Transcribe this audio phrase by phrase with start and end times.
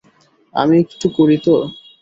[0.55, 1.55] আমি একটু করি তো।